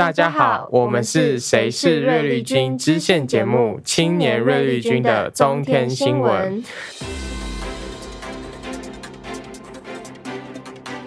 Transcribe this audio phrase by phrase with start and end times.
[0.00, 6.64] 大家好，我们是谁是瑞丽君支线节目《青年瑞丽君的中天新闻》。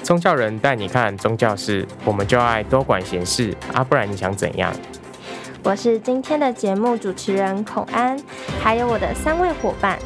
[0.04, 4.72] 宗教人带你看宗教事，我们就爱多管闲事啊，不然你想怎样？
[5.64, 8.16] 我是今天的节目主持人孔安，
[8.62, 9.98] 还有我的三位伙伴。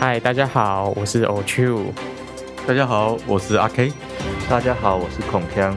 [0.00, 1.82] 嗨，大家好，我是欧秋。
[2.66, 3.92] 大家好，我是阿 K。
[4.48, 5.74] 大家好，我是孔锵。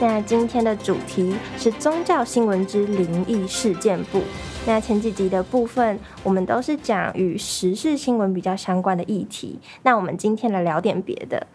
[0.00, 4.22] 那今天的主题是宗教新闻之灵异事件簿。
[4.66, 9.58] 那前几集的部分，我们都是讲与时事新闻比较相关的议题。
[9.82, 11.46] 那我们今天来聊点别的。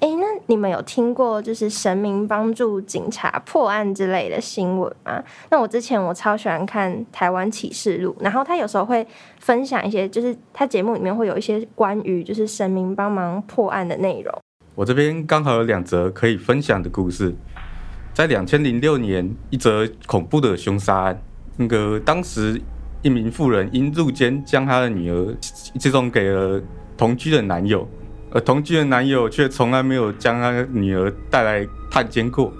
[0.00, 5.22] 哎，那你们有听过就是神明帮助警察破案之类的新闻吗？
[5.50, 9.06] 那我之前我超喜欢看《台湾启示录》，然后他有时候会
[9.38, 14.34] 分享一些，就是他节目里面会有一些关于就是神明帮忙破案的内容。
[14.74, 17.34] 我这边刚好有两则可以分享的故事。
[18.14, 21.20] 在两千零六年，一则恐怖的凶杀案。
[21.56, 22.60] 那个当时，
[23.02, 26.62] 一名妇人因入监将她的女儿寄送给了
[26.96, 27.88] 同居的男友，
[28.30, 32.52] 而同居的男友却从来没有将他的女儿带来探监过。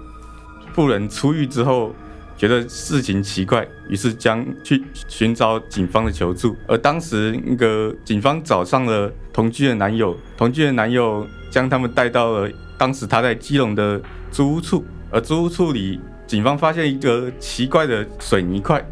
[0.72, 1.94] 妇人出狱之后，
[2.36, 6.56] 觉得事情奇怪，于是将去寻找警方的求助。
[6.66, 14.84] 而当时，那个警方找上了同居的男友，同居的男友将他们带到了当时他在基隆的租屋处。
[15.14, 18.84] 而租屋处里，警方发现一个奇怪的水泥块，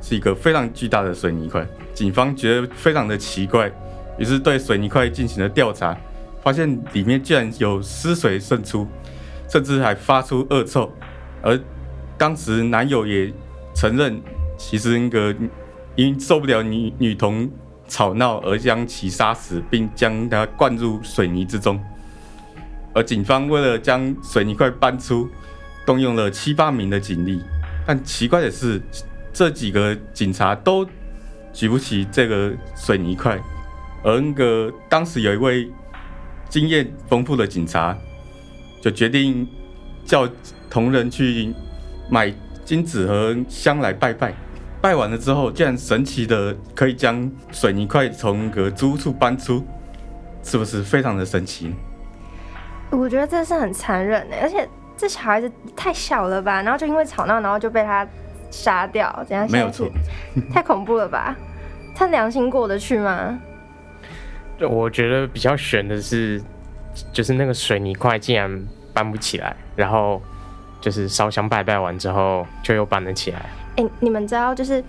[0.00, 1.66] 是一个非常巨大的水泥块。
[1.92, 3.68] 警方觉得非常的奇怪，
[4.16, 5.96] 于是对水泥块进行了调查，
[6.40, 8.86] 发现里面居然有尸水渗出，
[9.48, 10.88] 甚至还发出恶臭。
[11.42, 11.58] 而
[12.16, 13.32] 当时男友也
[13.74, 14.22] 承认，
[14.56, 15.34] 其实那个
[15.96, 17.50] 因受不了女女童
[17.88, 21.80] 吵闹而将其杀死，并将她灌入水泥之中。
[23.02, 25.28] 警方为了将水泥块搬出，
[25.86, 27.40] 动用了七八名的警力，
[27.86, 28.80] 但奇怪的是，
[29.32, 30.86] 这几个警察都
[31.52, 33.38] 举不起这个水泥块。
[34.02, 35.70] 而那个当时有一位
[36.48, 37.96] 经验丰富的警察，
[38.80, 39.46] 就决定
[40.04, 40.28] 叫
[40.68, 41.54] 同仁去
[42.10, 42.32] 买
[42.64, 44.34] 金纸和香来拜拜。
[44.80, 49.62] 拜完了之后，竟然神奇的可以将水泥块从那个租处搬出，
[50.42, 51.74] 是不是非常的神奇？
[52.90, 58.06] 我觉得这是很残忍的，而且这小孩子太小了吧，然后就因为吵闹，然后就被他
[58.50, 59.88] 杀掉，这样没有错，
[60.52, 61.36] 太恐怖了吧？
[61.94, 63.38] 他良心过得去吗？
[64.60, 66.42] 我觉得比较悬的是，
[67.12, 68.62] 就是那个水泥块竟然
[68.92, 70.20] 搬不起来，然后
[70.80, 73.38] 就是烧香拜拜完之后，就又搬了起来。
[73.76, 74.82] 哎、欸，你们知道就是。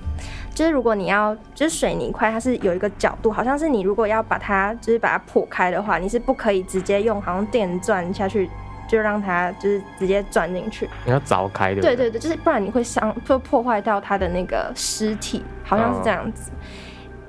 [0.61, 8.47] 就是如果你要，就是水泥块，它是有一个角度，好像是你如果要把它，就是把它破开的话，你是不可以直接用好像电钻下去，
[8.87, 10.87] 就让它就是直接钻进去。
[11.03, 11.81] 你要凿开的。
[11.81, 16.51] 对对对，就是不然你会伤，会破坏到它的那个尸体，好像是这样子。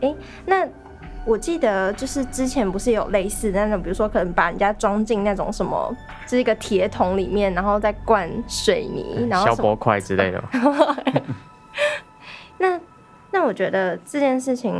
[0.03, 0.69] 哎、哦欸，那
[1.25, 5.91] 我记得就是之前不是有类似的那种，比如说可能把人家装进那种什么，
[6.26, 10.44] 就是一个铁桶里面，然后再灌水泥，然后消波块之类的。
[12.59, 12.78] 那。
[13.43, 14.73] 那我觉得这件事情，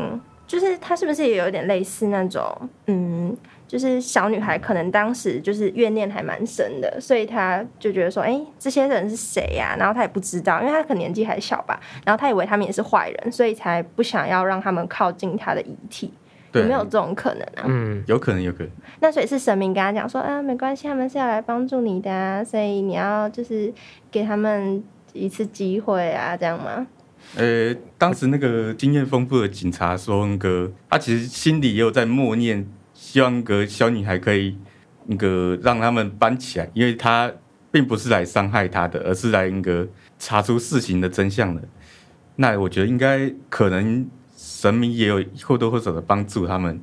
[0.47, 2.41] 就是他是不是也有点类似那种，
[2.87, 3.37] 嗯，
[3.67, 9.75] 就是小女孩可能当时就是怨念还蛮深的，所以他就觉得说，哎、欸，这些人是谁呀？
[9.77, 16.15] 然后他也不知道，因为他可能年纪还小吧，然后他以为他们也是坏人，所以才不想要让他们靠近他的遗体。
[16.53, 17.65] 有没有这种可能啊？
[17.67, 18.71] 嗯，有可能，有可能。
[19.00, 23.75] 那所以是神明跟他讲说，啊，没关系，他们是要来帮助你的啊，所以你要就是
[24.09, 26.87] 给他们一次机会啊，这样吗？
[27.34, 34.56] 呃、当时那个经验丰富的警察说，恩哥他其实心里也有在默念，希望个小女孩可以
[35.06, 37.32] 那个让他们搬起来，因为他
[37.70, 39.88] 并不是来伤害她的，而是来那个
[40.19, 41.62] 查出事情的真相的。
[42.37, 44.06] 那我觉得应该可能
[44.37, 46.81] 神明也有或多或少的帮助他们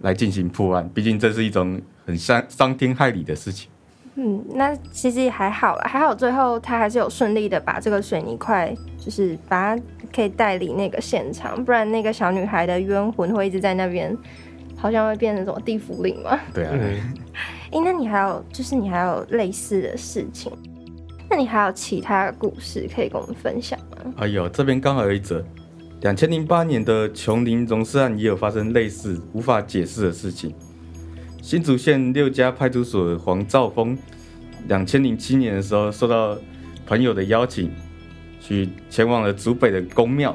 [0.00, 3.68] 来进行破案，毕竟这是一种很伤伤天害理的事情。
[4.16, 9.82] 嗯，那其实也还好啦，还好最后他还是有顺利的把这个水泥块，就是把它
[10.14, 14.16] 可以带离那个现场，不然那个小女孩的冤魂会一直在那边，
[14.76, 16.38] 好像会变成什么地府灵嘛。
[16.54, 16.70] 对啊。
[16.72, 17.00] 哎、
[17.72, 20.52] 欸，那你还有就是你还有类似的事情，
[21.28, 24.14] 那你还有其他故事可以跟我们分享吗？
[24.18, 25.44] 哎呦，这边刚好有一则，
[26.02, 30.54] 两千零八年的琼林溶尸案也有发生类似无法解释的事情。
[31.44, 33.94] 新竹县六家派出所黄兆峰，
[34.66, 36.38] 两千零七年的时候，受到
[36.86, 37.70] 朋友的邀请，
[38.40, 40.34] 去前往了竹北的宫庙。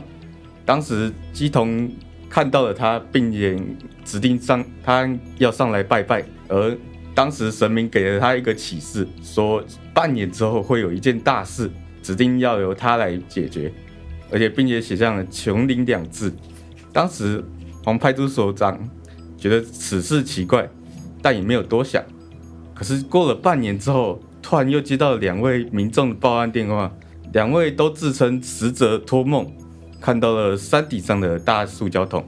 [0.68, 1.90] 当时乩童
[2.30, 3.60] 看到了他，并且
[4.06, 5.10] 指定上他
[5.40, 6.24] 要上来拜拜。
[6.48, 6.78] 而
[7.16, 11.72] 当时神明给了他一个启示，说半年之后会有一件大事。
[12.04, 13.72] 指定要由他来解决，
[14.32, 16.32] 而且并且写上了“琼林”两字。
[16.94, 17.44] 当时
[17.84, 18.80] 黄派出所长
[19.38, 20.68] 觉得此事奇怪，
[21.22, 22.04] 但也没有多想。
[22.74, 26.92] 可是过了半年之后，突然又接到两位民众的报案电话，
[27.34, 29.52] 两位都自称死者托梦
[30.00, 32.26] 看到了山顶上的大塑胶桶，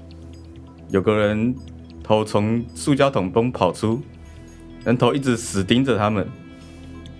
[0.90, 1.56] 有个人
[2.04, 4.02] 头从塑胶桶中跑出，
[4.84, 6.28] 人头一直死盯着他们。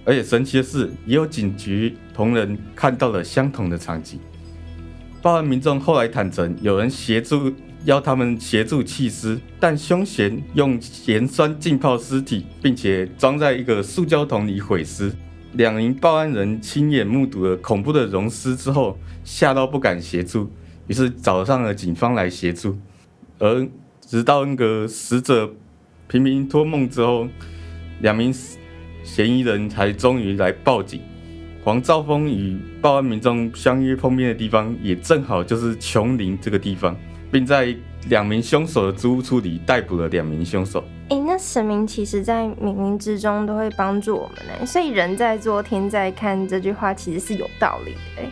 [0.04, 4.20] 而且神奇的是，也有警局同仁看到了相同的场景。
[5.22, 7.54] 报案民众后来坦承，有人协助
[7.86, 15.12] 要他们协助弃尸，但凶嫌用盐酸浸泡尸体，并且装在一个塑胶桶里毁尸。
[15.54, 20.50] 两名报案人亲眼目睹了恐怖的溶尸之后，吓到不敢协助，
[20.88, 22.78] 于是找上了警方来协助。
[23.40, 23.68] 而
[24.00, 25.54] 直到那个死者
[26.08, 27.28] 频频托梦之后，
[28.02, 28.34] 两名。
[29.04, 31.02] 嫌疑人才终于来报警。
[31.64, 36.96] 黄兆峰与报案民众相约碰面的地方，也正好就是琼林这个地方，
[37.32, 37.76] 并在
[38.10, 40.84] 两名凶手的租屋处里逮捕了两名凶手。
[41.10, 48.30] 哎、欸，那神明其实在冥冥之中都会帮助我们呢，所以人在做天在看这句话其实是有道理的。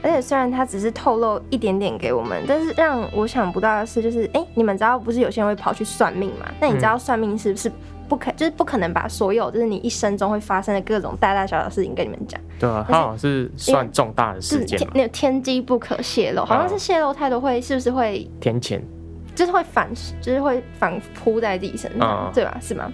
[0.00, 6.46] 而且虽然他只是透露一点点给我们，但是让我想不到的是，就是哎、欸，你们知道不是有些人会跑去算命嘛？
[6.60, 7.70] 那你知道算命是不是？
[8.08, 12.40] 不可，就是不可能把所有就是你一生中会发生的各种大大小小事情跟你们讲。
[12.58, 18.80] 对啊，他好像是算重大的事件，那个天机不可泄露，好像是泄露太多会是不是会天谴？
[19.34, 19.88] 就是会反，
[20.20, 22.58] 就是会反扑在自己身上，嗯、对吧？
[22.60, 22.92] 是吗？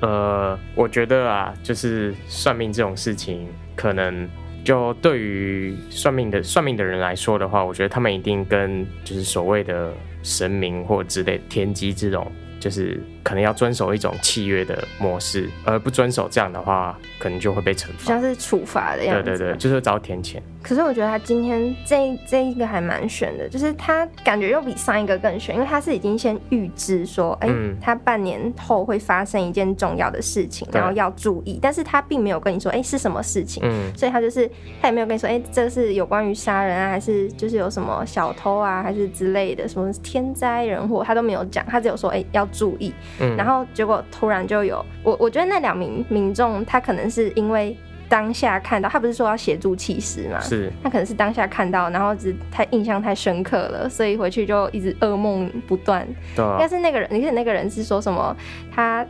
[0.00, 4.28] 呃，我觉得啊，就是算命这种事情，可能
[4.64, 9.92] 就对于算命的算命的人来说的话，我觉得他们一定跟就是所谓的
[10.22, 12.30] 神明或之类天机这种。
[12.62, 19.24] 就是可能要遵守一种契约的模式，而不遵守这样的话，可能就会被惩罚，像是处罚的样子。
[19.24, 20.36] 对对对，就是遭天谴。
[20.62, 33.60] 可是我觉得他今天这这一个还蛮悬的，就是他感觉又比上一个更悬，因为他是已经先预知说，哎、欸，嗯、他半年后会发生一件重要的事情，然后要注意，但是他并没有跟你说，哎、欸，是什么事情？
[33.66, 34.48] 嗯，所以他就是
[34.80, 42.94] 他也没有跟你说，哎、欸，这是有关于杀人啊，还是就是有什么小偷啊，还是之类的，什么天灾人祸，他都没有讲，他只有说，哎、欸，要注意。
[43.20, 47.76] 嗯，然后结果突然就有我，我觉得那两名民众，他可能是因为。
[48.08, 50.38] 当下看到他不是说要协助弃尸嘛？
[50.38, 56.06] 是，他可能是当下看到，然后只太印象太深刻了，所以回去就一直噩梦不断。
[56.36, 58.36] 对啊，应该是那个人，你看那个人是说什么？
[58.70, 59.02] 他。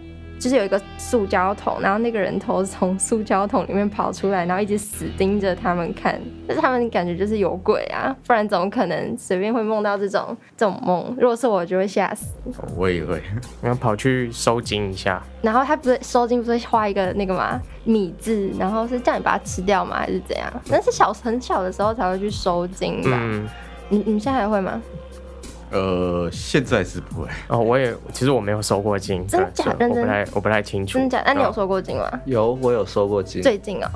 [0.43, 11.15] 就是有一个塑胶桶，然后那个人头从塑胶桶里面跑出来，然后一直死盯着他们看，但是他们感觉就是有鬼啊，不然怎么可能随便会梦到这种这种梦？
[11.17, 12.35] 如果是我，就会吓死。
[12.77, 13.23] 我也会，
[13.63, 15.23] 然后跑去收金一下。
[15.43, 17.63] 然后他不是收金，不是画一个那个吗？
[17.85, 19.99] 米字，然后是叫你把它吃掉吗？
[19.99, 20.53] 还是怎样？
[20.69, 23.11] 那是小很小的时候才会去收金吧？
[23.13, 23.49] 嗯，
[23.89, 24.83] 你你现在还会吗？
[25.73, 27.59] 呃，现在是不会哦。
[27.59, 29.75] 我也其实我没有收过金，真假？
[29.79, 30.99] 认真，我不太我不太清楚。
[30.99, 31.23] 真假？
[31.25, 32.09] 那你有收过金吗？
[32.27, 33.41] 有，我有收过金。
[33.43, 33.89] 最近哦。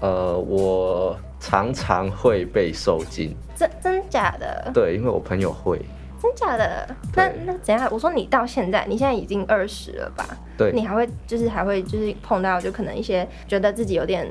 [0.00, 3.34] 呃，我常常会被收金。
[3.54, 4.70] 真真假的？
[4.72, 5.80] 对，因为我朋友会。
[6.22, 6.88] 真假的？
[7.14, 7.88] 那那怎样？
[7.90, 10.24] 我说你到现在，你现在已经二十了吧？
[10.56, 10.72] 对。
[10.72, 14.26] 你还会就是还会就是碰到就可能一些觉得自己有点。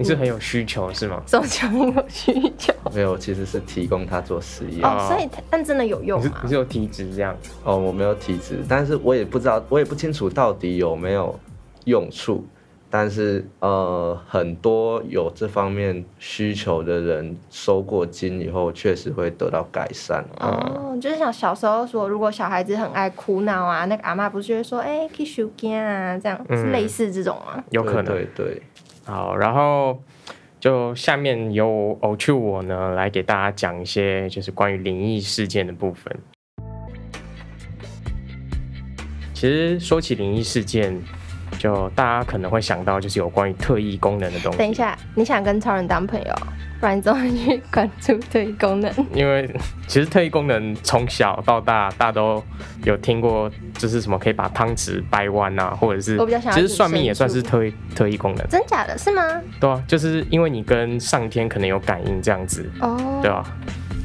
[0.00, 1.22] 你是很有需求是吗？
[1.26, 2.72] 什么叫有需求？
[2.94, 6.26] 没有，其实是提供他做实验哦，所以但真的有用吗？
[6.26, 7.36] 你是，你是有体质这样？
[7.64, 11.38] 哦，我没有体质，但是我也不知道，我也不清楚到底有没有
[11.84, 12.42] 用处。
[12.92, 20.24] 但是呃，很多有这方面需求的人收过金以后，确实会得到改善。
[20.40, 27.62] 哦，就是像小时候说，如果小孩子很爱哭闹啊，那个阿妈不是会说，哎、欸，去收惊啊，这样、嗯、是类似这种吗？
[27.70, 28.62] 有可能，对，对对。
[29.10, 30.00] 好，然后
[30.60, 36.16] 就下面由偶趣我呢来给大家讲一些就是关于灵异事件的部分。
[39.34, 40.96] 其实说起灵异事件，
[41.60, 44.56] 就大家可能会想到就是有关于特异功能的东西。
[44.56, 46.34] 等一下，你想跟超人当朋友？
[46.80, 48.90] 不然你怎么去关注特异功能？
[49.12, 49.46] 因为
[49.86, 52.42] 其实特异功能从小到大，大家都
[52.84, 58.48] 有听过，就是什么可以把汤匙掰弯啊，或者是我比较想其实算命也算是特异特异功能。
[58.48, 58.96] 真假的？
[58.96, 59.22] 是吗？
[59.60, 63.44] 对啊，就是因为你跟上天可能有感应这样子哦，对啊，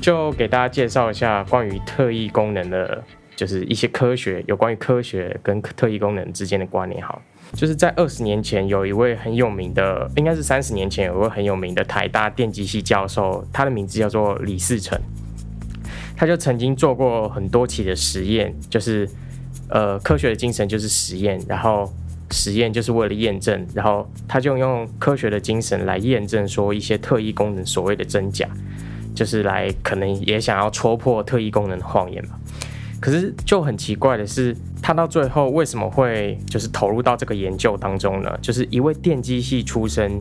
[0.02, 3.02] 就给大家介绍一下关于特异功能的，
[3.38, 7.22] 就是一些科学，有关于科学跟特异功能之间的关联，好。
[7.56, 15.00] 就是在二十年前，有一位很有名的，应该是三十年前，有一位很有名的台大电机系教授，他的名字叫做李世成。
[16.18, 19.10] 他就曾经做过很多起的实验，就是
[19.70, 21.92] 呃，科学的精神就是实验，然后
[22.32, 28.48] 实验就是为了验证，然后他就用科学的精神来验证说一些特异功能所谓的真假，
[29.14, 32.40] 就是来可能也想要戳破特异功能的谎言嘛。
[33.06, 38.36] 可是就很奇怪的是，他到最后为什么会就是投入到这个研究当中呢？
[38.42, 40.20] 就是一位电机系出身、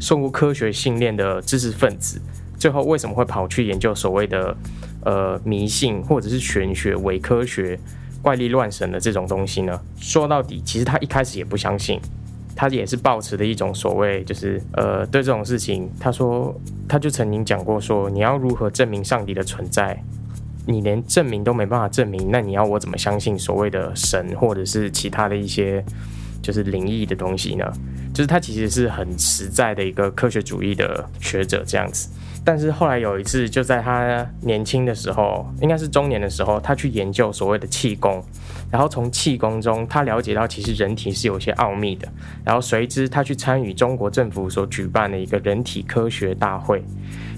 [0.00, 2.18] 受过科学训练的知识分子，
[2.56, 4.56] 最后为什么会跑去研究所谓的
[5.04, 7.78] 呃迷信或者是玄学、伪科学？
[8.22, 12.00] 怪力乱神的这种东西呢，说到底，其实他一开始也不相信，
[12.56, 16.58] 他也是抱持的一种所谓，就是呃，对这种事情，他说，
[16.88, 20.02] 他就曾经讲过说，你要如何证明上帝的存在？
[20.66, 25.84] 你连证明都没办法证明，那你要我怎么相信所谓的神或者是其他的一些
[26.40, 27.64] 就是灵异的东西呢？
[28.12, 32.08] 就是他其实是很实在的一个科学主义的学者这样子。
[32.44, 38.20] 但是后来有一次，就在他年轻的时候，应该是中年的时候，他去研究所谓的气功，
[38.68, 42.08] 然后从气功中，他了解到其实人体是有些奥秘的。
[42.44, 46.82] 然后随之，他去参与中国政府所举办的一个人体科学大会，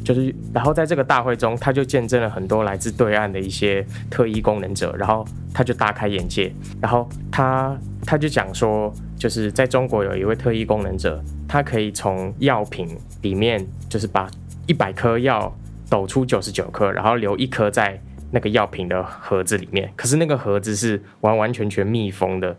[0.02, 6.50] 就是，然后在这个大会中，他就见证了很多来自对岸的一些特异功能者，然后他就大开眼界。
[6.81, 8.90] 然后他他就讲说，
[9.25, 12.87] 就是在中国有一位特异功能者，他可以从药品
[13.23, 14.28] 里面，就是把
[14.66, 15.50] 一百颗药
[15.88, 17.99] 抖出九十九颗，然后留一颗在
[18.31, 19.90] 那个药品的盒子里面。
[19.97, 22.54] 可是那个盒子是完完全全密封的。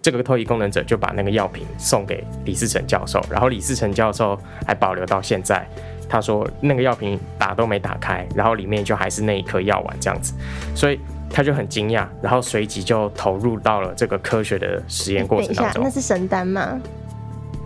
[0.00, 5.68] 这个特异功能者就把那个药品送给李世成教授，然后李世成教授还保留到现在。
[6.08, 10.32] 他说那个药品打都没打开，然后里面就还是那一颗药丸这样子，
[10.74, 10.98] 所以
[11.30, 15.84] 他就很惊讶，然后随即就投入到了这个科学的实验过程当中。
[15.84, 16.80] 那是神丹吗？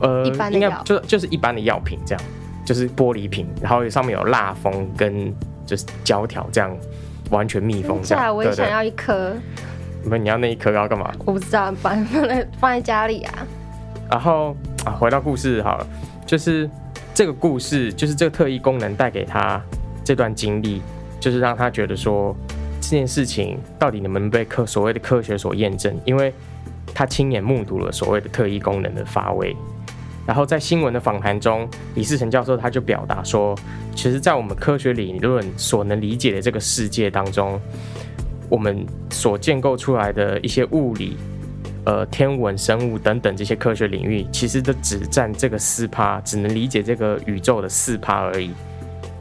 [0.01, 2.25] 呃，一般的药，应该就就是一般的药品这样。
[2.63, 5.35] 就是玻璃瓶，然后上面有蜡封跟
[5.67, 6.71] 就是胶条，这样
[7.31, 8.25] 完全密封这样。
[8.25, 9.35] 这我也想要一颗。
[10.05, 11.11] 不，你要那一颗要干嘛？
[11.25, 13.35] 我不知道，放放在放在家里啊。
[14.09, 15.87] 然后啊，回到故事好了，
[16.25, 16.71] 就是
[17.13, 19.61] 这个故事，就是这个特异功能带给他
[20.05, 20.81] 这段经历，
[21.19, 22.37] 就是让他觉得说
[22.91, 26.35] 这件事情到底能不能被科所谓的科学所验证，因为
[26.93, 29.55] 他亲眼目睹了所谓的特异功能的发威。
[30.27, 33.57] 然后在新闻的访谈中，李嗣涔教授他就表达说，
[33.95, 37.61] 其实，在我们科学理论所能理解的这个世界当中，
[38.49, 41.17] 我们所建构出来的一些物理、
[41.85, 48.51] 呃天文、生物等等这些科学领域，其实都只占这个四趴，只能理解这个宇宙的四趴而已。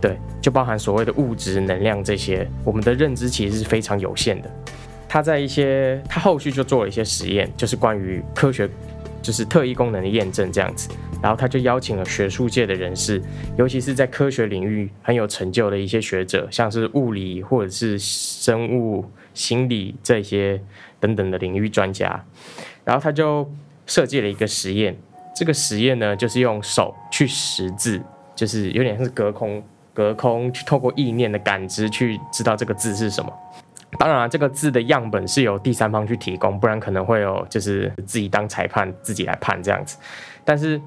[0.02, 4.50] 对，就包含所谓的物质、能量这些，我们的认知其实是非常有限的。
[5.08, 8.70] 他在一些，他后续就做了一些实验，就是关于科学。
[9.22, 10.90] 就是特异功能的验证这样子，
[11.22, 13.22] 然后他就邀请了学术界的人士，
[13.58, 19.04] 尤其是在科学领域很有成就的一些学者，像是物理或者是生物、
[19.34, 20.60] 心理这些
[21.02, 22.24] 等等的领域专家，
[22.86, 23.48] 然后他就
[23.86, 24.98] 设计了一个实验。
[25.36, 28.02] 这个实验呢，就是用手去识字，
[28.34, 29.62] 就是有点像是隔空
[30.00, 33.30] 隔空去透过意念的感知去知道这个字是什么。
[33.98, 39.98] 当然，这个字的样本是由第三方去提供，不然可能会有就是自己当裁判，自己来判这样子。
[40.46, 40.82] 但是，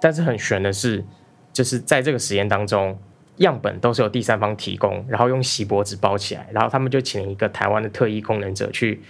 [0.00, 1.04] 但是很悬的是，
[1.52, 2.98] 就是在这个实验当中，
[3.36, 9.00] 样本都是由第三方提供，然后用锡箔纸包起来，然后他们就请一个台湾的特异功能者去，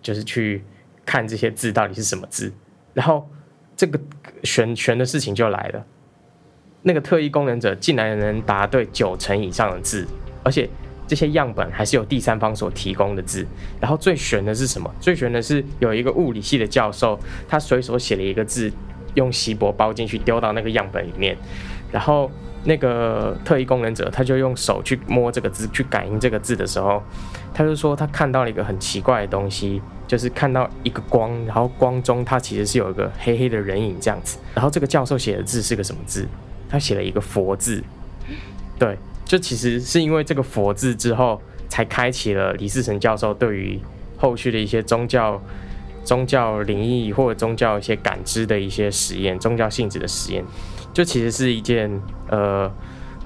[0.00, 0.64] 就是去
[1.06, 2.52] 看这些字到底是什么字。
[2.94, 3.30] 然后，
[3.76, 4.00] 这个
[4.42, 5.86] 悬悬的事情就来了，
[6.82, 10.06] 那个特异功能者竟然能答对九成以上的字，
[10.42, 10.68] 而且。
[11.04, 13.46] 这些样本还是由第三方所提供的字，
[13.78, 14.90] 然后最悬的是什么？
[14.98, 18.72] 最悬的是有一个物理系的教授，他随手写了一个字，
[19.14, 21.36] 用锡箔包进去，丢到那个样本里面，
[21.90, 22.30] 然后
[22.64, 27.02] 那个特异功能者他就用手去摸这个字，去感应这个字的时候，
[27.52, 36.26] 他就说他看到了一个很奇怪的东西，就是看到一个光，然后光中它其实是有一个黑黑的人影这样子，然后这个教授写的字是个什么字？
[36.72, 37.84] 他写了一个佛字，
[38.76, 38.96] 对。
[39.24, 43.80] 就其实是因为这个“佛”字之后，才开启了李世成教授对于
[44.18, 45.42] 后续的一些宗教、
[46.04, 50.44] 宗教灵异或者宗教一些感知的一些实验，宗教性质的实验，
[50.92, 51.90] 就其实是一件
[52.28, 52.70] 呃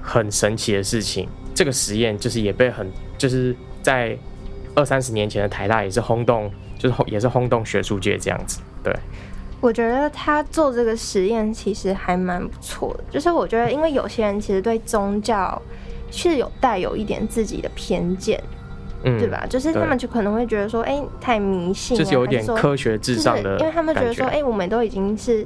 [0.01, 1.27] 很神奇的事情。
[1.53, 4.17] 这个实验就是也被很就是在
[4.75, 6.49] 二三十年前的台大也是轰动，
[6.79, 8.95] 就是也是轰动学术界这样子，对。
[9.59, 15.61] 我觉得他做这个实验其实还蛮不错的，就是我觉得因为有些人其实对宗教。
[16.09, 18.41] 是有带有一点自己的偏见，
[19.03, 19.45] 嗯，对吧？
[19.49, 25.45] 就是他们就可能会觉得说，哎、欸，太迷信，就是有点科学至上的，因为他们觉得说，哎、欸，我们都已经是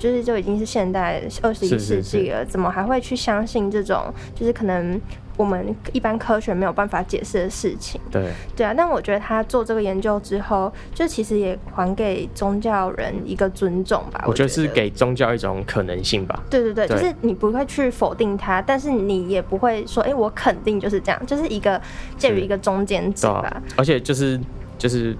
[0.00, 5.00] 就是就已经是现代二十一世纪了，怎么还会去相信这种就是可能
[5.40, 7.98] 我们一般科学没有办法解释的事情？
[8.10, 14.22] 对对啊，但我觉得他做这个研究之后，就其实也还给宗教人一个尊重吧。
[14.26, 16.42] 我觉得是给宗教一种可能性吧。
[16.50, 21.80] 对对对，对就是你不会去否定他，但是你也不会说，哎、欸，我肯定就是这样，就是一个
[22.18, 23.62] 介于一个中间值吧、啊。
[23.78, 24.38] 而且就是
[24.76, 25.16] 就是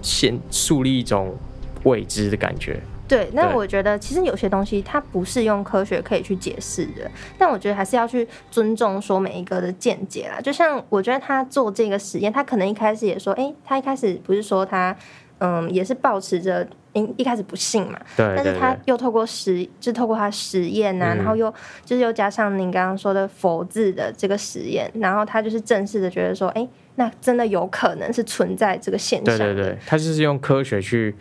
[0.00, 1.36] 先树立一种
[1.82, 2.80] 未知的感觉。
[3.10, 10.40] 对，那我觉得其实有些东西它不是用科学可以去解释的，但我觉得还是要去尊重说每一个的见解啦。
[10.40, 14.96] 就像我觉得他做这个实验，他可能一开始也说，哎，他一开始不是说他，
[15.38, 21.52] 嗯，也是保持着一一开始不信嘛，对，但是他又透过实，就透过他实验呐、啊，然后又
[21.84, 26.64] 就是又加上您刚刚说的佛字的这个实验，然后他就是正式的觉得说，哎，
[26.94, 29.36] 那真的有可能是存在这个现象。
[29.36, 31.16] 对对对，他就是用科学去。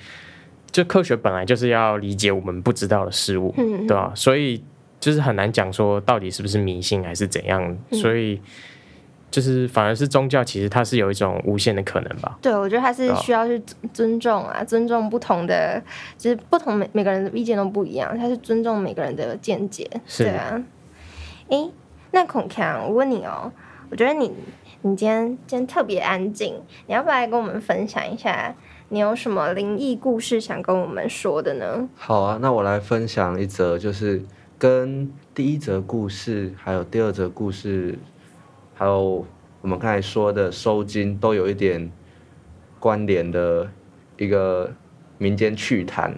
[0.72, 4.14] 就科学本来就是要理解我们不知道的事物，嗯、对吧、啊？
[4.16, 4.64] 所以
[5.00, 7.62] 就是很难讲说到底是不是迷信还是怎样。
[7.90, 8.40] 嗯、所以
[9.32, 12.38] 就是反而是宗教，其实它是有一种无限的可能吧？
[12.42, 13.62] 对，我觉得它是需要去
[13.94, 15.82] 尊重啊，尊重不同的，
[16.18, 20.64] 就是不同每每个人的意见都不一样，它是尊重每个人的见解，是对啊。
[21.50, 21.72] 哎、欸，
[22.12, 23.52] 那孔强，我问你哦，
[23.90, 24.32] 我觉得你
[24.82, 26.56] 你今天今天特别安静，
[26.88, 28.56] 你要不要来跟我们分享一下？
[28.92, 31.88] 你有什么灵异故事想跟我们说的呢？
[31.96, 34.24] 好啊，那我来分享一则，就是
[34.58, 38.00] 跟第一则故事，还有第二则故事，
[38.74, 39.24] 还有
[39.62, 41.92] 我们刚才说的收金都有一点
[42.80, 43.70] 关联的
[44.18, 44.74] 一个
[45.20, 46.16] 民间趣谈。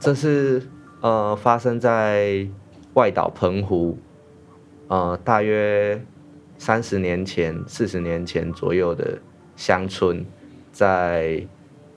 [0.00, 0.68] 这是
[1.00, 2.48] 呃发生在
[2.94, 3.98] 外岛澎湖，
[4.88, 6.04] 呃大约
[6.58, 9.20] 三十年前、四十年前左右的
[9.54, 10.26] 乡村。
[10.72, 11.46] 在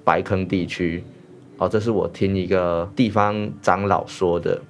[0.04, 1.04] 白坑地区，
[1.58, 4.62] 哦，这是我听一个地方长老说的。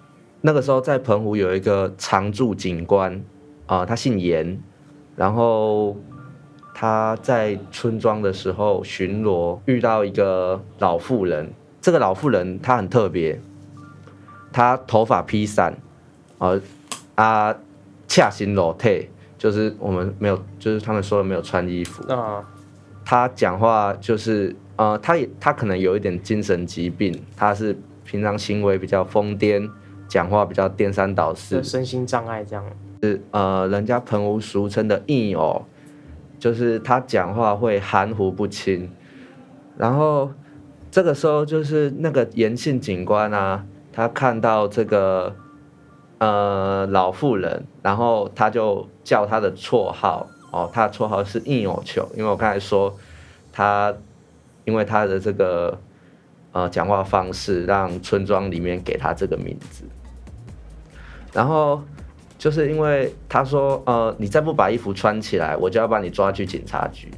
[0.41, 3.21] 那个时候在澎湖有一个常驻警官，
[3.65, 4.61] 啊、他姓严，
[5.15, 5.97] 然后
[6.73, 11.51] 他在村庄的时候巡逻，遇到一个老妇人。
[11.81, 13.39] 这个老妇人她很特别，
[14.51, 15.77] 她头发披散，
[16.39, 16.59] 呃、
[17.13, 17.55] 啊，
[18.07, 19.07] 恰行裸体，
[19.37, 22.43] 就是我们没有，就是他们说的没有穿衣服啊。
[23.05, 29.69] 他讲话就是，呃，他也他可能有一点精神疾病，他是平常行为比较疯癫，
[30.07, 32.65] 讲话比较颠三倒四，身心障碍这样。
[33.03, 35.65] 是呃，人家澎湖俗称的硬偶，
[36.39, 38.91] 就是他讲话会含糊不清。
[39.77, 40.31] 然后
[40.89, 43.63] 这个时候就是那个严姓警官啊，
[43.93, 45.35] 他看到这个
[46.17, 50.27] 呃老妇人，然后他就叫他的绰号。
[50.55, 52.97] 哦，他的绰号是硬偶球，因为我刚才说
[53.51, 53.93] 他，
[54.63, 55.77] 因为他的这个
[56.53, 59.83] 呃讲话方式，让村庄里面给他这个名字。
[61.33, 61.83] 然后
[62.37, 67.11] 就是因为他说，呃，你再不把衣服穿起来，我就要把你抓去警察局。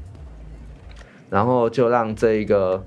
[1.30, 2.84] 然后就让这一个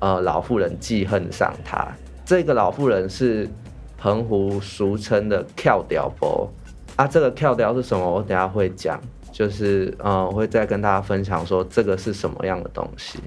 [0.00, 1.86] 呃老妇人记恨上他。
[2.24, 3.48] 这个老妇人是
[3.96, 6.50] 澎湖俗称的跳屌婆
[6.96, 8.04] 啊，这个跳屌是什么？
[8.04, 9.00] 我等下会讲。
[9.42, 13.18] 就是呃，我会再跟大家分享说这个是什么样的东西，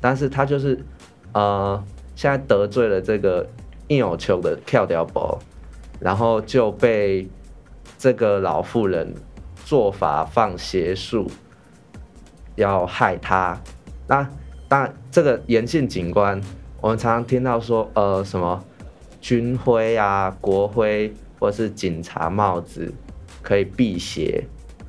[0.00, 0.84] 但是他就是
[1.32, 1.80] 呃，
[2.16, 3.48] 现在得罪了这个
[3.86, 5.38] 硬有球的跳吊宝，
[6.00, 7.28] 然后就被
[7.96, 9.14] 这个老妇人
[9.64, 11.30] 做法放邪术，
[12.56, 13.56] 要害他。
[14.08, 14.28] 那
[14.66, 16.40] 当然，这个严姓警官，
[16.80, 18.64] 我们常常听到说呃什么
[19.20, 22.92] 军徽啊、国徽或是警察帽子
[23.40, 24.44] 可以辟邪。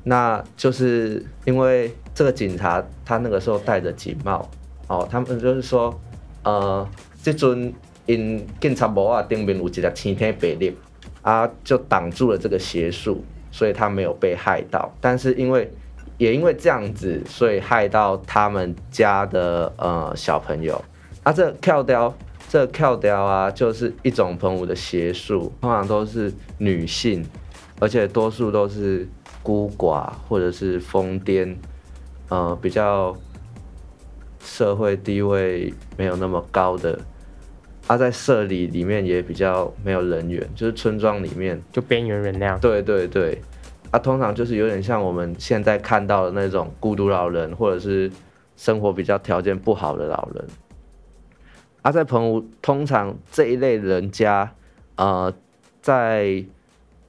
[0.06, 4.46] 那就是因为这个警察他那个时候戴着警帽，
[4.86, 5.98] 哦，他们就是说，
[6.42, 6.86] 呃，
[7.22, 7.72] 这尊
[8.04, 10.74] 因警察帽啊顶面有一个青天白日
[11.22, 14.94] 啊，就挡住了这个邪术，所以他没有被害到。
[15.00, 15.72] 但是因为
[16.18, 20.84] 也因为这样子，所以害到他们家的呃小朋友。
[21.22, 22.14] 啊，这跳雕，
[22.50, 27.24] 这跳雕啊，就是一种澎湖的邪术，通常都是女性，
[27.80, 29.08] 而且多数都是。
[29.44, 31.54] 孤寡或者是疯癫，
[32.30, 33.14] 呃，比较
[34.40, 36.98] 社会地位没有那么高的，
[37.86, 42.58] 啊，在社里里面也比较没有人缘，就是村庄里面就边缘人那样。
[42.58, 43.38] 对对对，
[43.90, 48.10] 啊，通常就是有点像我们现在看到的那种孤独老人，或者是
[48.56, 50.46] 生活比较条件不好的老人。
[51.82, 54.54] 啊，在澎湖，通常这一类人家，
[54.96, 55.30] 呃，
[55.82, 56.42] 在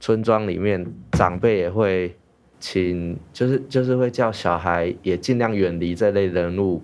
[0.00, 2.14] 村庄里面，长辈也会。
[2.58, 6.82] 请就是就是会叫小孩也尽量远离这类人物，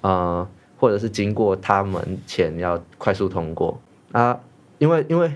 [0.00, 3.80] 呃，或者是经过他门前要快速通过。
[4.12, 4.38] 啊，
[4.78, 5.30] 因为因为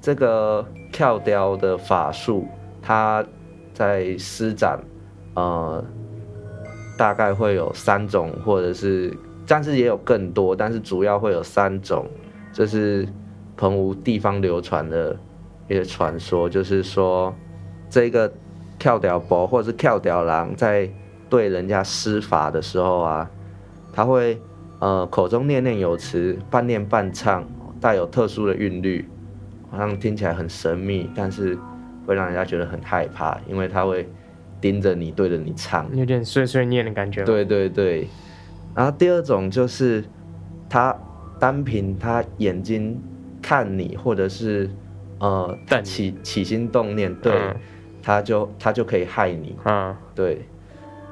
[0.00, 2.46] 这个跳雕的法术，
[2.80, 3.24] 它
[3.72, 4.78] 在施展，
[5.34, 5.84] 呃，
[6.96, 9.12] 大概会有三种，或者是，
[9.46, 12.06] 但是也有更多，但是主要会有三种，
[12.52, 13.08] 就是
[13.56, 15.16] 澎湖地方流传的
[15.68, 17.34] 一些传说，就是说
[17.90, 18.32] 这个
[18.84, 20.86] 跳雕婆或者是跳雕郎在
[21.30, 23.30] 对人家施法的时候啊，
[23.94, 24.38] 他会
[24.78, 27.42] 呃口中念念有词，半念半唱。
[27.80, 29.06] 带有特殊的韵律，
[29.70, 31.58] 好像听起来很神秘，但是
[32.06, 34.06] 会让人家觉得很害怕，因为他会
[34.60, 37.24] 盯着你，对着你唱，有点碎碎念的感觉。
[37.24, 38.06] 对对对。
[38.74, 40.04] 然后第二种就是
[40.68, 40.94] 他
[41.38, 42.98] 单凭他眼睛
[43.42, 44.70] 看你，或者是
[45.18, 47.56] 呃起起心动念，对，嗯、
[48.04, 49.56] 他就他就可以害你。
[49.64, 50.44] 嗯，对。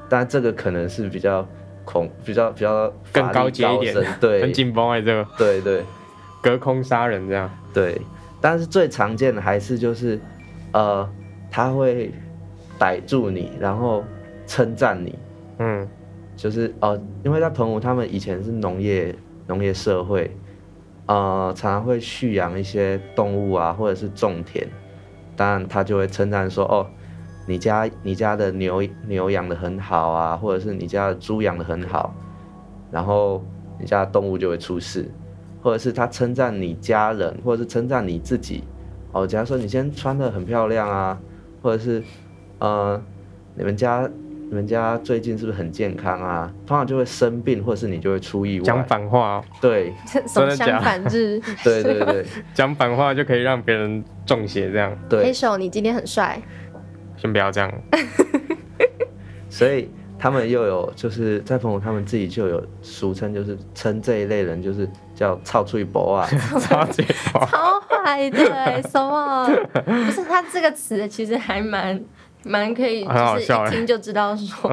[0.07, 1.47] 但这个可能是比较
[1.83, 5.27] 恐，比较比较更高阶一点，对， 很紧绷哎，这个。
[5.37, 5.83] 对对。
[6.41, 8.01] 隔空杀人这样，对，
[8.41, 10.19] 但是最常见的还是就是，
[10.73, 11.09] 呃，
[11.49, 12.11] 他会
[12.77, 14.03] 逮住你，然后
[14.45, 15.17] 称赞你，
[15.59, 15.87] 嗯，
[16.35, 19.15] 就是哦、呃，因为在澎湖，他们以前是农业
[19.47, 20.29] 农业社会，
[21.05, 24.67] 呃，常常会蓄养一些动物啊，或者是种田，
[25.35, 26.87] 当然他就会称赞说，哦，
[27.47, 32.13] 你家你家的牛牛养的很好啊，或者是你家的猪养的很好，
[32.91, 33.43] 然后
[33.79, 35.09] 你家的动物就会出事。
[35.61, 38.65] 或者是他称赞你家人，或者是称赞你自己，
[39.13, 41.17] 哦，假如说你今天穿的很漂亮啊，
[41.61, 42.03] 或者是，
[42.59, 43.01] 呃，
[43.55, 44.09] 你们家
[44.53, 46.47] 你们家最近是不是很健康啊？
[46.63, 48.63] 通常就会生病，或者是你就会出意外。
[48.63, 49.43] 讲反话哦。
[49.59, 49.91] 对。
[50.27, 51.41] 什么相反日？
[51.65, 54.95] 对对对，讲反话就可以让别人中邪这样。
[55.09, 55.23] 对。
[55.23, 56.39] 黑手，你今天很帅。
[57.17, 57.73] 先不要这样。
[59.49, 59.89] 所以。
[60.19, 69.45] 他们又有就是在朋友，他们自己就有俗称，就是称这一类人就是叫臭嘴博啊，臭嘴博，超坏的，什么？
[69.83, 72.01] 不是他这个词其实还蛮
[72.43, 74.69] 蛮可以，就是一听就知道说，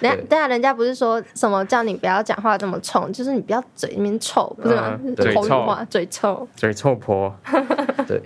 [0.00, 4.98] 等下等下人家不是说什么叫你不要讲话这么冲，就是你不要嘴里面臭，不是吗？
[5.16, 7.34] 嘴臭，嘴臭，嘴臭婆，
[8.06, 8.22] 对。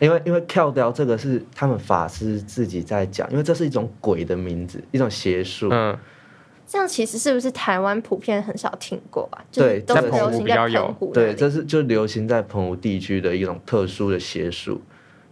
[0.00, 5.68] 因为因为跳雕这个是他们法师自己在讲，因为这是一种鬼的名字，一种邪术。
[5.70, 5.96] 嗯，
[6.66, 9.38] 这样其实是不是台湾普遍很少听过啊？
[9.52, 11.12] 对，都是流行在澎湖。
[11.12, 14.82] 对，这是就流行在澎湖地区的一种特殊的邪术，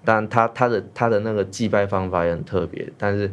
[0.05, 3.31] 但他他的他的那个祭拜方法也很特别，但是。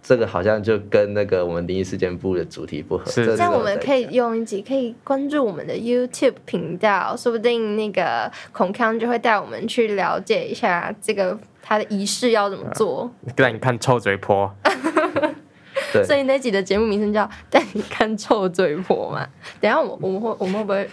[0.00, 3.04] 这个好像就跟那个我们灵异事件部的主题不合。
[3.10, 13.10] 是，这样我们可以用一集，可以关注我们的 YouTube 频道，说不定那个孔康就会带我们去了解一下这个他的仪式要怎么做。
[13.36, 14.50] 带你看臭嘴婆。
[15.92, 16.04] 对。
[16.04, 19.26] 所以那集的节目名称叫 《带你看臭嘴婆》嘛。
[19.60, 20.90] 等下我我们会我们会不会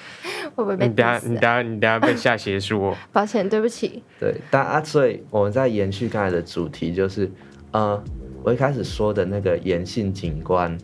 [0.55, 0.87] 会不会被？
[0.87, 2.97] 你等下你等下你等下被下邪术哦。
[3.13, 4.03] 抱歉，对不起。
[4.19, 7.31] 对，但啊，所以我们在延续刚才的主题，就是
[7.71, 8.03] 呃。
[8.43, 10.77] 我一开始说的那个严姓警官，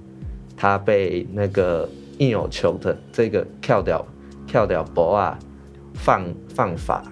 [0.58, 4.04] 他被那个应有求的这个跳掉
[4.48, 5.38] 跳掉博啊
[5.94, 7.04] 放放法，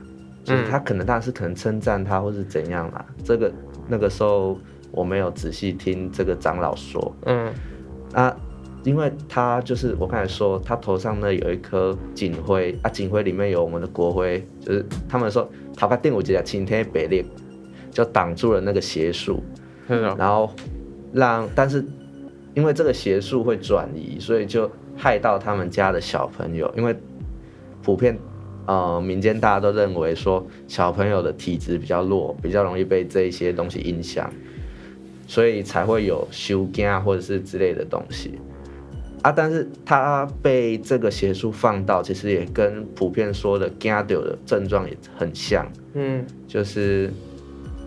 [0.44, 3.06] 就是他可能当时可能称赞他或是怎样啦。
[3.24, 3.54] 这个
[3.88, 4.58] 那个时候
[4.92, 7.54] 我没有仔细听这个长老说，嗯，
[8.14, 8.36] 啊，
[8.84, 17.24] 因为他就是我刚才说他头上呢有一颗警徽啊，警徽里面有我们的国徽，就是他们说他把电舞节晴天北烈
[17.92, 19.44] 就挡住了那个邪术。
[20.20, 20.52] 然后
[21.12, 21.84] 让，但是
[22.54, 26.72] 因为这个邪术会转移，所以就害到他们家的小朋友。
[26.78, 26.96] 因为
[27.82, 28.16] 普遍
[28.68, 34.32] 呃民间大家都认为说小朋友的体质比较弱，比较容易被这一些东西影响，
[35.30, 38.40] 所以才会有修惊或者是之类的东西
[39.22, 39.32] 啊。
[39.32, 47.14] 但是他被这个邪术放到，其实也跟普遍说的惊到的症状也很像，嗯，就是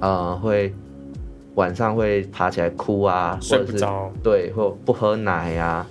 [0.00, 0.72] 呃会。
[1.54, 3.84] 晚上会爬起来哭啊，或者是
[4.22, 5.86] 对，或不喝奶啊，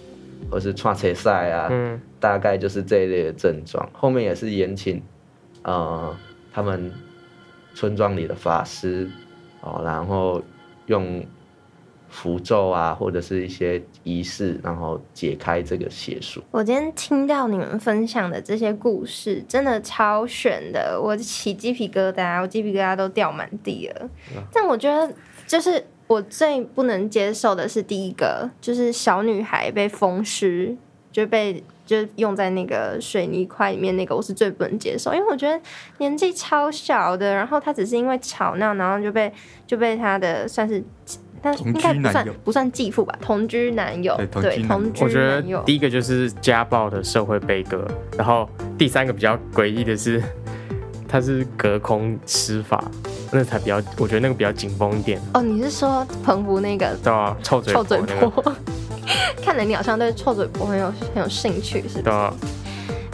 [0.49, 3.87] 或是串车赛啊，嗯，大概就是这一类的症状。
[3.93, 4.99] 后面也是延请，
[5.61, 6.17] 呃，
[6.51, 6.91] 他们
[7.75, 9.07] 村庄里的法师
[9.61, 10.41] 哦，然后
[10.87, 11.23] 用
[12.11, 16.43] 符咒啊，或者是一些仪式，然后解开这个邪术。
[16.51, 24.09] 我今天听到你们分享的这些故事，真的超悬的，我起鸡皮疙瘩，我鸡皮疙瘩都掉满地了。
[24.35, 25.11] 嗯，但我觉得。
[25.47, 30.73] 就是我最不能接受的是第一个，就是小女孩被风湿，
[31.11, 35.59] 就被就用在那个水泥块里面那个，我是最不能接受，因为我觉得
[35.97, 39.29] 年纪超小的，然后她只是因为吵闹，然后就被
[39.67, 40.81] 就被他的算是，
[41.41, 45.05] 但应该不算不算继父吧，同居男友，对，同居男友。
[45.05, 47.85] 我觉得第一个就是家暴的社会悲歌，
[48.17, 50.21] 然后第三个比较诡异的是，
[51.07, 52.83] 它是隔空施法，
[53.31, 55.19] 那才比较，我觉得那个比较紧绷一点。
[55.33, 56.95] 哦，你是说澎湖那个？
[57.03, 58.53] 对啊，臭嘴臭嘴婆。
[59.43, 62.33] 看来你好像对臭嘴婆很有很有兴趣，是吧？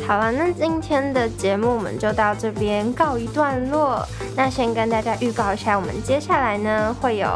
[0.08, 4.02] 好了，那今天的节目我们就到这边告一段落。
[4.38, 7.28] 那先跟大家预告一下，我们接下来呢会有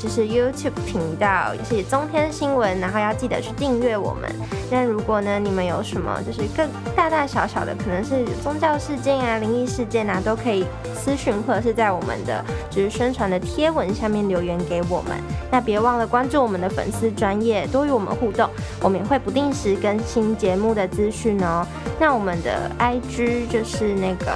[0.00, 4.28] 就是 YouTube 频道，也是中天新闻，然后要记得去订阅我们。
[4.68, 15.16] 那如果呢你们有什么就是更大大小小的，可能是宗教事件啊、灵异事件啊，都可以私讯或者是在我们的就是宣传的贴文下面留言给我们。
[15.52, 18.50] 那别忘了关注我们的粉丝专业，多与我们互动，
[18.82, 21.64] 我们也会不定时更新节目的资讯哦。
[22.00, 24.32] 那那我们的 IG 就是那个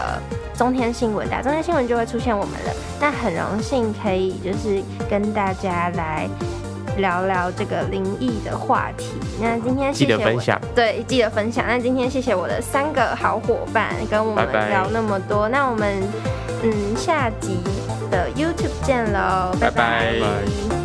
[0.55, 2.73] 中天新闻，打中天新闻就会出现我们了。
[3.01, 6.29] 那很荣幸可以就是跟大家来
[6.99, 9.15] 聊聊这个灵异的话题。
[9.41, 11.65] 那今天谢谢记得分享，对，记得分享。
[11.67, 15.45] 那今天谢谢我的三个好伙伴跟我们聊那么多。
[15.45, 15.59] 拜拜。
[15.59, 16.03] 那我们
[16.63, 17.59] 嗯下集
[18.11, 20.13] 的 YouTube 见喽，拜拜。
[20.13, 20.82] 拜拜。